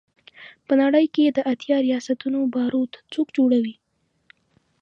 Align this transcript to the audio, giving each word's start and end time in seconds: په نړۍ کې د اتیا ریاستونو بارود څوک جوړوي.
په 0.65 0.73
نړۍ 0.81 1.05
کې 1.15 1.23
د 1.27 1.39
اتیا 1.53 1.77
ریاستونو 1.87 2.39
بارود 2.55 2.91
څوک 3.13 3.27
جوړوي. 3.37 3.75